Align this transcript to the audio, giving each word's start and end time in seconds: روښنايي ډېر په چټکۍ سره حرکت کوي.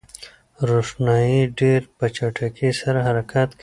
روښنايي 0.69 1.41
ډېر 1.59 1.81
په 1.97 2.05
چټکۍ 2.15 2.69
سره 2.81 2.99
حرکت 3.07 3.49
کوي. 3.53 3.59